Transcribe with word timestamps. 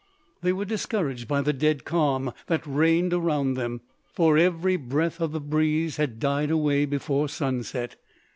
They 0.41 0.51
were 0.51 0.65
discouraged 0.65 1.27
by 1.27 1.41
the 1.41 1.53
dead 1.53 1.85
calm 1.85 2.33
that 2.47 2.65
reigned 2.65 3.13
around 3.13 3.53
them; 3.53 3.81
for 4.11 4.35
every 4.35 4.75
breath 4.75 5.21
of 5.21 5.31
the 5.31 5.39
breeze 5.39 5.97
had 5.97 6.19
died 6.19 6.49
away 6.49 6.85
before 6.85 7.29
sunset. 7.29 7.97